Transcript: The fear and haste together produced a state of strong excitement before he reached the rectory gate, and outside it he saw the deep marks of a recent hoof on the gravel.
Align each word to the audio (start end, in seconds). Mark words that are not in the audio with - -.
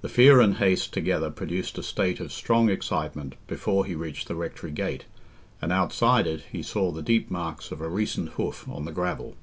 The 0.00 0.08
fear 0.08 0.40
and 0.40 0.56
haste 0.56 0.92
together 0.92 1.30
produced 1.30 1.78
a 1.78 1.84
state 1.84 2.18
of 2.18 2.32
strong 2.32 2.68
excitement 2.68 3.36
before 3.46 3.84
he 3.84 3.94
reached 3.94 4.26
the 4.26 4.34
rectory 4.34 4.72
gate, 4.72 5.04
and 5.60 5.70
outside 5.70 6.26
it 6.26 6.40
he 6.50 6.64
saw 6.64 6.90
the 6.90 7.00
deep 7.00 7.30
marks 7.30 7.70
of 7.70 7.80
a 7.80 7.88
recent 7.88 8.30
hoof 8.30 8.66
on 8.68 8.86
the 8.86 8.90
gravel. 8.90 9.36